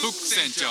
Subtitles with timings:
[0.00, 0.64] フック船長。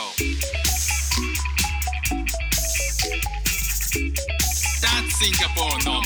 [4.82, 6.02] That's Singapore normal.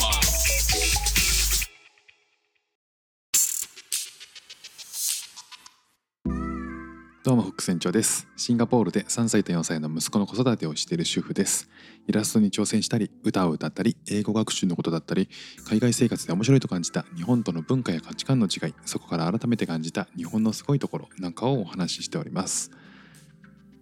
[7.22, 8.28] どうも副船長です。
[8.36, 11.70] シンガポールで3歳と4歳の息子の子育てをしている主婦です。
[12.06, 15.30] イラストに挑戦したり歌を歌ったり英語学習のことだったり
[15.66, 22.70] 海外生活で面白いと感じた日本との文化や価値観の違いそこから改めて感じた日本のすごいところなんかをお話ししております、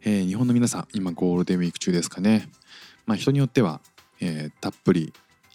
[0.04, 2.48] えー日本の皆さん今ゴールデンウィーク中ですかね。
[3.06, 3.80] まあ人によっては、
[4.20, 5.12] えーたっぷり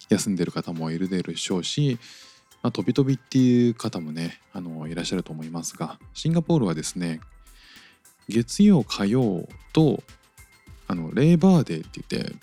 [0.10, 2.00] 休んでる方もいるでしょうし
[2.64, 7.20] まあ、飛び飛びっていう方もねあのいらっしゃると思いますがシンガポールはですね
[8.28, 10.04] 月曜火曜と
[10.88, 12.36] あのレーバーデーって言って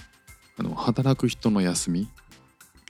[0.57, 2.09] あの働く人の休み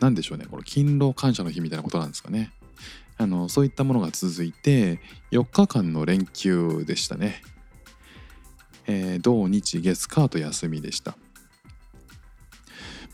[0.01, 2.53] なんでしょうねこれ勤労感謝の日みたいなことなんですかね。
[3.17, 4.99] あのそういったものが続いて
[5.31, 7.43] 4日間の連休でしたね、
[8.87, 11.17] えー土日月火と休みでした。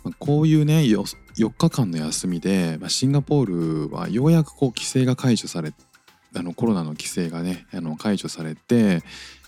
[0.04, 5.72] まあこういうね4日間の休みで、まあ、シンガポールはようやくこう規制が解除され
[6.34, 9.02] あのコロナの規制がねあの解除されて、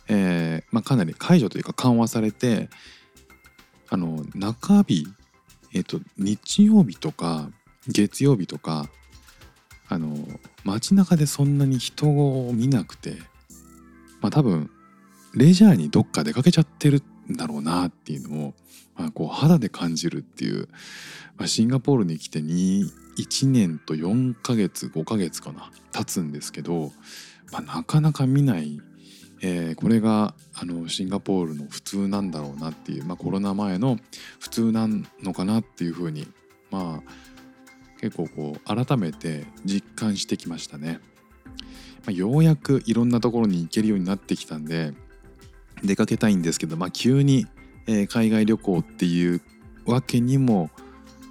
[0.09, 2.69] えーまあ、かなり解除というか緩和されて
[3.89, 5.07] あの中日、
[5.75, 7.51] えー、と日曜日とか
[7.89, 8.89] 月曜日とか
[9.89, 10.17] あの
[10.65, 13.17] 街中でそんなに人を見なくて
[14.21, 14.71] まあ多分
[15.35, 18.55] レジャーにどっか出かけちゃってるんだろうなっていうのを、
[18.97, 20.69] まあ、こう肌で感じるっていう、
[21.37, 26.93] まあ、シンガポールに来て2 1年と4ヶ月5ヶ月かな経つんですけど、
[27.53, 28.81] まあ、なかなか見ない、
[29.43, 33.99] えーこれがあのシンガポールの普通なんだろうなっていう、まあ、コロナ前の
[34.39, 34.89] 普通な
[35.23, 36.27] のかなっていうふうに
[36.71, 37.11] まあ
[38.01, 41.01] 結構こう改めて実感してきましたね。
[42.05, 44.93] まあ、ようやくいろんなところに行けるようになってきたんで
[45.85, 47.47] 出かけたいんですけど、まあ、急に、
[47.87, 49.41] えー海外旅行っていう
[49.87, 50.71] わけにも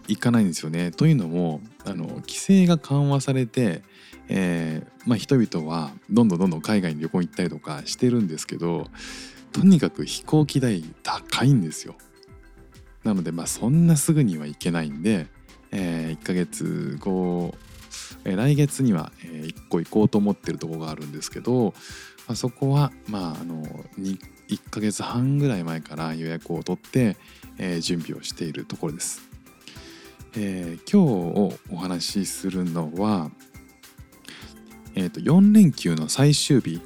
[0.08, 0.92] いかないんですよね。
[0.92, 3.84] というのもあの規制が緩和されて、
[4.28, 8.88] えーまあ、人々はどんどんどんどん海外に旅行に行ったりとかしてるんですけど
[9.52, 11.96] とにかく飛行機代高いんですよ。
[13.04, 15.28] なのでまあそんなすぐには行けないんで、
[15.72, 17.56] え1ヶ月後、
[18.26, 21.74] えー来月には、え1個行こうと思ってるところがあるんですけど、
[22.28, 23.66] まあ、そこはまああの
[23.98, 24.20] に
[24.52, 27.18] 1ヶ月半ぐらい前から予約を取って、
[27.58, 29.22] えー準備をしているところです。
[30.36, 33.32] えー今日お話しするのは、
[34.96, 36.82] えー、と4連休の最終日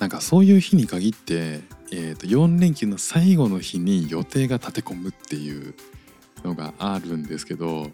[0.00, 1.60] なんかそういう日に限って、
[1.92, 5.74] えー、と4連休の最後の日に予定が立て込むっていう
[6.44, 7.88] のがあるんですけど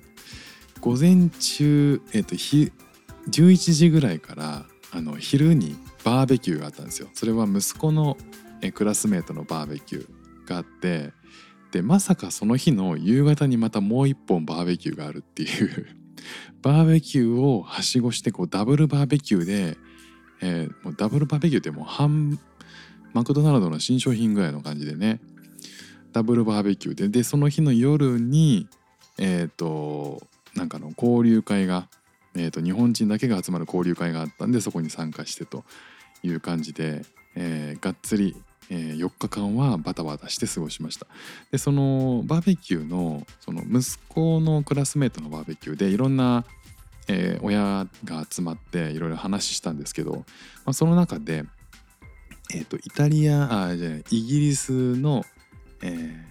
[0.80, 2.72] 午前中、えー、とひ
[3.28, 7.08] 11時ぐらいからあの昼にバーベキューがあったんですよ。
[7.12, 8.16] それは息子の
[8.62, 11.12] えクラスメートのバーベキューがあって
[11.70, 15.86] でまさかその日の夕方にまたもう一本バーベキューがあるっていう。
[16.62, 19.78] バーベキューをはしごしてこうダブルバーベキューで、
[20.42, 22.38] えーもうダブルバーベキューってもう半
[23.14, 25.20] マクドナルドの新商品ぐらいの感じでね。
[26.12, 28.68] ダブルバーベキューででその日の夜に
[29.16, 30.22] えっ、と
[30.56, 31.88] なんかの交流会が、
[32.34, 35.64] えー、と日本人だけが集まる交流会があったんでそこに参加してと
[36.22, 37.02] いう感じで、
[37.36, 38.36] えーがっつり、
[38.70, 41.06] え4日間はバタバタして過ごしました
[41.50, 46.44] でそのバーベキューのその息子のクラスメートのバーベキューでいろんな、
[47.08, 50.22] えー親が集まっていろいろ話したんですけど、ま
[50.66, 51.44] あ、その中で、
[52.54, 55.24] えー、とイタリアあじゃないイギリスの、
[55.82, 56.30] えー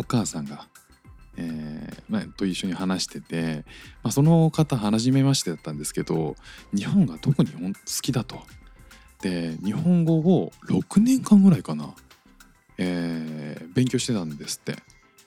[0.00, 0.66] お母さんが、
[1.36, 3.66] えーまあ、と一緒に話してて、
[4.02, 6.36] まあ、その方初めましてだったんですけど
[6.74, 8.40] 日本が特に好きだと。
[9.22, 11.94] で日本語を6年間ぐらいかな、
[12.78, 13.40] えー
[13.74, 14.76] 勉強してたんですって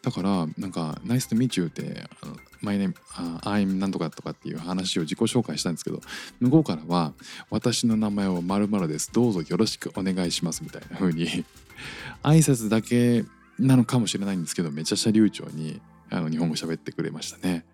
[0.02, 6.02] だからなんか「Nice to meet you」って「あの My name、uh, I'm なんとか」とかっていう話を自己紹介したんですけど
[6.40, 7.14] 向こうからは
[7.50, 11.46] 「私の名前は〇〇ですどうぞよろしくお願いします」みたいな風に
[12.22, 13.26] 挨拶だけ
[13.58, 17.66] なのかもしれないんですけどめちゃくちゃ流暢にあの日本語喋ってくれましたね。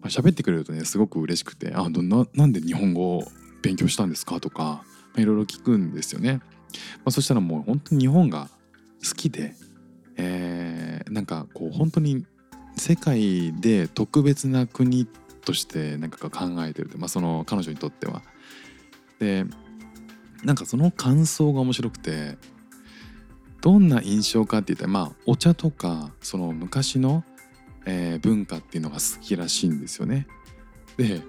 [0.00, 3.30] まあ、喋ってくれるとねすごく嬉しくて「あどななんで日本語を
[3.62, 4.84] 勉強したんですか?」とか、
[5.16, 6.40] いろいろ聞くんですよね。
[6.98, 8.48] まあ、そしたらもう本当に日本が
[9.08, 9.54] 好きで、
[10.16, 12.24] えーなんかこう本当に
[12.76, 15.06] 世界で特別な国
[15.44, 18.22] としてなんか考えてるって、まあ、その彼女にとっては。
[19.18, 19.44] で
[20.42, 22.36] なんかその感想が面白くて
[23.62, 27.24] どんな印象かって言ったらまあお茶とかその昔の、
[27.86, 30.26] えー文化っていうのが好きらしいんですよね。
[30.96, 31.20] で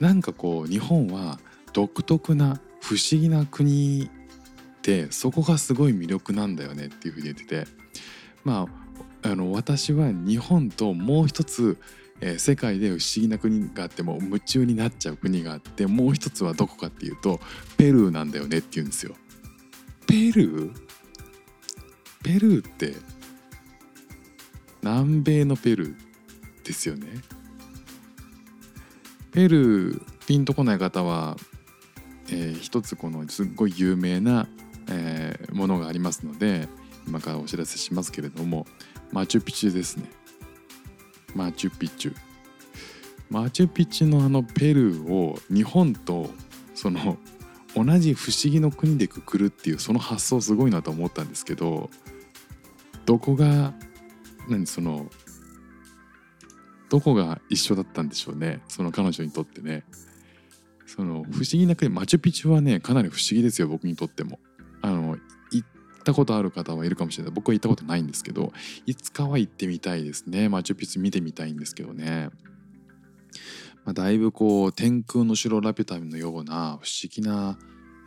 [0.00, 1.38] なんかこう日本は
[1.72, 4.10] 独特な不思議な国
[4.82, 7.66] てそこがすごい魅力なんだよねっていうふうに言ってて
[8.44, 8.66] ま
[9.22, 11.78] ああの私は日本ともう一つ、
[12.20, 17.40] えー世界で不思議な国があっても夢中になっちゃう国があってもう一つはどこかっていうと
[17.76, 19.14] ペルーなんだよねって言うんですよ。
[20.06, 20.74] ペルー？
[22.22, 22.94] ペルーって
[24.82, 25.94] 南米のペルー
[26.64, 27.06] ですよね。
[29.32, 31.36] ペルーピンとこない方は、
[32.32, 34.48] えー一つこのすっごい有名な、
[34.90, 36.66] えーものがありますので
[37.06, 38.66] 今からお知らせしますけれども
[39.12, 40.10] マチュピチュですね。
[41.34, 42.16] マチュピチュ。
[43.30, 46.30] マチュピチュのあのペルーを日本と
[46.74, 47.16] その
[47.74, 51.88] 同じ不思議の国でくくるっていうその発想すごいなと思ったんですけど
[53.06, 53.72] どこが
[54.48, 55.06] 何その
[56.90, 59.84] どこが一緒だったんでしょうねその彼女にとってね
[60.86, 64.38] その不思議な国マチュピチュはねかなり不思議ですよ僕にとっても。
[64.82, 65.16] あの
[65.52, 65.68] 行っ
[66.04, 67.32] たことある方はいるかもしれない。
[67.32, 68.52] 僕は行ったことないんですけど
[68.86, 70.48] いつかは行ってみたいですね。
[70.48, 72.30] マチュピチュ見てみたいんですけどね。
[73.84, 77.58] まあ、だいぶこう天空の城ラピュタのような不思議な、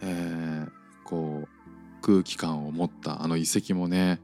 [0.02, 4.20] えーこう空気感を持ったあの遺跡もね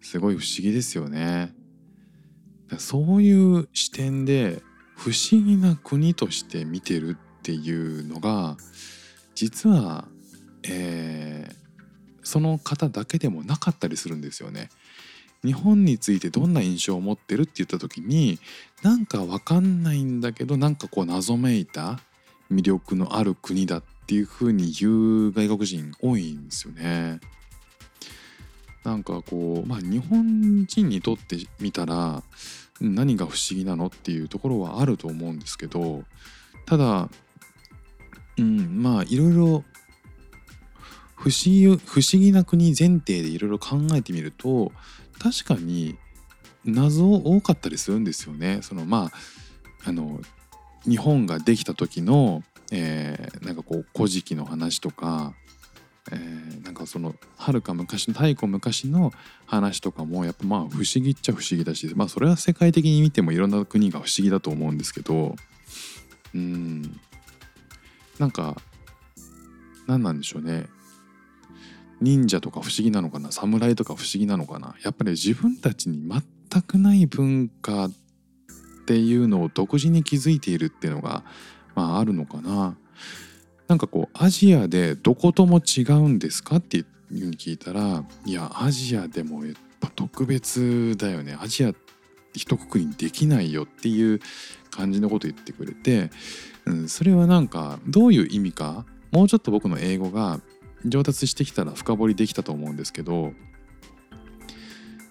[0.00, 1.54] すごい不思議ですよね。
[2.78, 4.62] そういう視点で
[4.96, 8.56] 不思議な国として見てるっていうのが
[9.34, 10.06] 実は、
[10.62, 11.62] えー
[12.22, 14.70] その方だけでもなかったりするんですよね。
[15.44, 18.38] 日本についてどんな印象を持ってるって言った時に
[18.82, 21.98] なんかわかんないんだけどなんかこう謎めいた
[22.50, 27.18] 魅力のある国だっていう風に言う外国人多いんですよね。
[28.84, 32.22] なんかこうまあ日本人にとってみたら
[32.80, 36.04] 何が不思議なのっていうところはあると思うんですけど
[36.66, 37.08] ただ
[38.38, 39.64] うんまあいろいろ
[41.14, 44.72] 不思議不思議な国前提でいろいろ考えてみると
[45.18, 45.96] 確かに
[46.64, 48.60] 謎多かったりするんですよね。
[48.62, 49.10] そのま
[49.84, 50.20] ああの
[50.88, 52.42] 日本ができた時の、
[52.72, 55.34] えーなんかこう「古事記」の話とか、
[56.10, 59.12] えーなんかそのはるか昔の太古昔の
[59.46, 65.36] 話とかもやっぱまあ不思議っちゃ不思議だしまあそれは世界的に見てもいろんな国が不思議だと思うんですけど
[66.34, 67.00] うん
[68.18, 68.56] なんか
[69.86, 70.66] 何なんでしょうね。
[72.00, 73.30] 忍者とか不思議なのかな？
[73.30, 74.74] 侍とか不思議なのかな？
[74.82, 77.90] やっぱり自分たちに全くない文化っ
[78.86, 81.22] ていうのを独自に築いているっていうのが、
[81.74, 82.76] まあ、あるのかな。
[83.68, 91.36] なんかこうアジアでどことも違うんですかっていうふうに聞いたらいやアジアでもやっぱ特別だよね。
[91.40, 91.72] アジア
[92.34, 94.20] 一括りにできないよっていう
[94.70, 96.10] 感じのこと言ってくれて、
[96.66, 98.86] うん、それはなんかどういう意味か？
[99.10, 100.40] もうちょっと僕の英語が
[100.84, 103.32] 上達してきたら深掘りできたと思うんですけど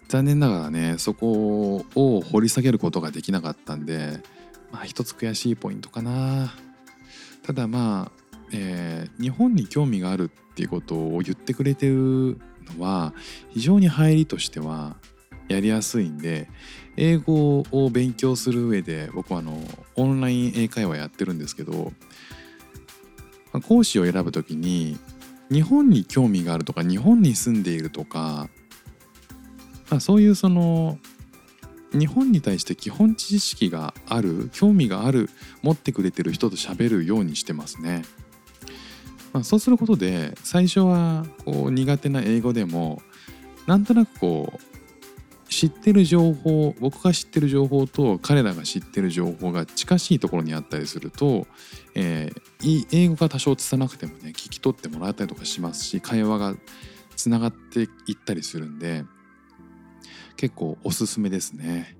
[0.07, 4.19] 残念ながらねそこを掘り下げることができなかったんで
[4.71, 6.53] まあ一つ悔しいポイントかな。
[7.43, 12.39] ただまあ、えー日本に興味があるっていうことを言ってくれてる
[12.75, 13.13] のは
[13.49, 14.95] 非常に入りとしては
[15.51, 16.49] やりやすいんで
[16.97, 19.61] 英語を勉強する上で僕はあの
[19.95, 21.91] オンライン英会話やってるんですけど
[23.67, 24.97] 講師を選ぶときに
[25.51, 28.49] 日本に興味があるとか日本に住んでいるとか、
[29.89, 30.97] まあ、そういうその
[31.91, 35.29] 日本に対して基本知識がある興味がある
[35.61, 38.03] 持ってくれてる人と喋るようにしてますね。
[39.33, 43.01] まあ、そうすることで最初はこう苦手な英語でも
[43.65, 44.70] なんとなくこう
[45.51, 51.45] 知ってる情報僕が知ってる情報と彼らが知ってる情報が近しいところにあったりすると、
[51.93, 56.55] えー英語が多少拙なくてもね聞き取ってもらったりとかしますし会話が
[57.15, 59.03] つながっていったりするんで
[60.37, 61.97] 結構おすすめですね。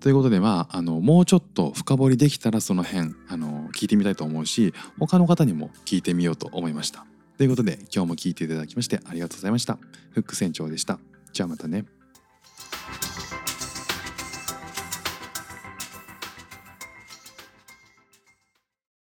[0.00, 7.04] ということでまああのもうちょっと深掘りできたらその辺あの聞いてみたいと思うし他の方にも聞いてみようと思いました。
[7.36, 9.78] ということで今日も聞いていただきましてありがとうございました。
[10.12, 10.98] フック船長でした。
[11.36, 11.84] じゃあまたね。